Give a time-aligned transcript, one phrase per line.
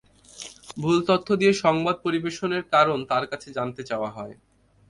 [0.77, 4.33] ভুল তথ্য দিয়ে সংবাদ পরিবেশনের কারণ তাঁর কাছে জানতে চাওয়া হয়।